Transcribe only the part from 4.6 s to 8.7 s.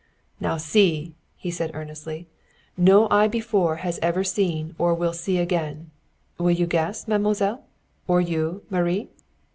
or will again. Will you guess, mademoiselle? Or you,